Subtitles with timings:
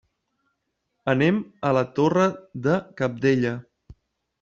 [1.13, 1.39] Anem
[1.71, 2.27] a la Torre
[2.67, 3.59] de Cabdella.